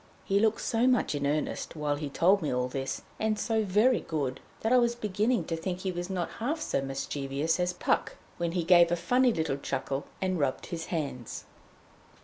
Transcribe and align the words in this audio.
He 0.25 0.39
looked 0.39 0.61
so 0.61 0.87
much 0.87 1.13
in 1.13 1.27
earnest 1.27 1.75
while 1.75 1.95
he 1.95 2.09
told 2.09 2.41
me 2.41 2.51
all 2.51 2.67
this, 2.67 3.03
and 3.19 3.37
so 3.37 3.63
very 3.63 3.99
good, 3.99 4.39
that 4.61 4.73
I 4.73 4.79
was 4.79 4.95
beginning 4.95 5.43
to 5.45 5.55
think 5.55 5.81
he 5.81 5.91
was 5.91 6.09
not 6.09 6.31
half 6.39 6.59
so 6.59 6.81
mischievous 6.81 7.59
as 7.59 7.71
Puck, 7.73 8.15
when 8.37 8.53
he 8.53 8.63
gave 8.63 8.91
a 8.91 8.95
funny 8.95 9.31
little 9.31 9.57
chuckle, 9.57 10.05
and 10.19 10.39
rubbed 10.39 10.65
his 10.65 10.87
hands. 10.87 11.43